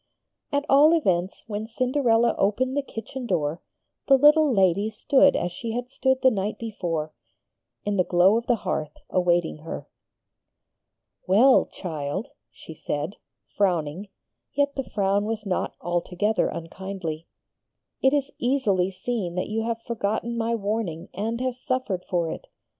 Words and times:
At 0.51 0.65
all 0.67 0.95
events 0.97 1.43
when 1.45 1.67
Cinderella 1.67 2.33
opened 2.39 2.75
the 2.75 2.81
kitchen 2.81 3.27
door 3.27 3.61
the 4.07 4.17
little 4.17 4.51
lady 4.51 4.89
stood 4.89 5.35
as 5.35 5.51
she 5.51 5.73
had 5.73 5.91
stood 5.91 6.23
the 6.23 6.31
night 6.31 6.57
before, 6.57 7.13
in 7.85 7.97
the 7.97 8.03
glow 8.03 8.35
of 8.35 8.47
the 8.47 8.55
hearth, 8.55 8.97
awaiting 9.11 9.59
her. 9.59 9.87
'Well, 11.27 11.67
child,' 11.67 12.29
she 12.49 12.73
said, 12.73 13.17
frowning, 13.55 14.07
yet 14.53 14.73
the 14.73 14.89
frown 14.89 15.25
was 15.25 15.45
not 15.45 15.75
altogether 15.81 16.47
unkindly, 16.47 17.27
'it 18.01 18.11
is 18.11 18.31
easily 18.39 18.89
seen 18.89 19.35
that 19.35 19.49
you 19.49 19.61
have 19.65 19.83
forgotten 19.83 20.35
my 20.35 20.55
warning 20.55 21.09
and 21.13 21.39
have 21.41 21.55
suffered 21.55 22.03
for 22.09 22.31
it. 22.31 22.47